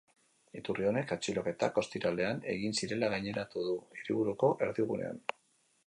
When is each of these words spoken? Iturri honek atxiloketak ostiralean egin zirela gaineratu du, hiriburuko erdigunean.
Iturri 0.59 0.87
honek 0.91 1.13
atxiloketak 1.15 1.77
ostiralean 1.83 2.41
egin 2.55 2.75
zirela 2.81 3.13
gaineratu 3.15 3.67
du, 3.71 3.79
hiriburuko 4.01 4.55
erdigunean. 4.69 5.23